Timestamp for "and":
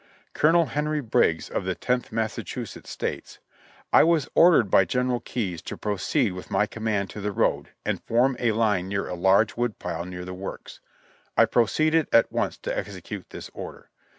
7.85-8.01